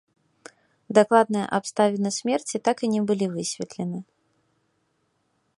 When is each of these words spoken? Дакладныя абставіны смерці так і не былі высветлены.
Дакладныя 0.97 1.43
абставіны 1.57 2.09
смерці 2.17 2.63
так 2.71 2.77
і 2.87 2.91
не 2.97 3.01
былі 3.13 3.25
высветлены. 3.37 4.05